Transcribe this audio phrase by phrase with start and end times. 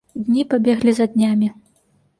[0.27, 1.53] Дні пабеглі за днямі.